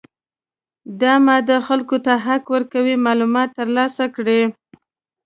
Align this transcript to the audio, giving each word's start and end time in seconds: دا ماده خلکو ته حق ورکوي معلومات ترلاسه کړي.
دا 1.01 1.13
ماده 1.27 1.57
خلکو 1.67 1.97
ته 2.05 2.13
حق 2.25 2.43
ورکوي 2.55 2.95
معلومات 3.05 3.49
ترلاسه 3.59 4.05
کړي. 4.15 4.41